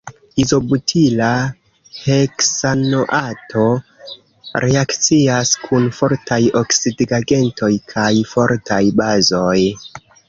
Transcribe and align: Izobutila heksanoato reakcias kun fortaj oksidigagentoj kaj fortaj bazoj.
Izobutila 0.43 1.27
heksanoato 2.05 3.65
reakcias 4.65 5.53
kun 5.67 5.85
fortaj 5.99 6.41
oksidigagentoj 6.63 7.71
kaj 7.95 8.11
fortaj 8.35 8.85
bazoj. 9.03 9.59